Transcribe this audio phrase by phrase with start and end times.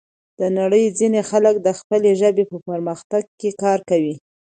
[0.39, 4.15] د نړۍ ځینې خلک د خپلې ژبې په پرمختګ کې کار کوي.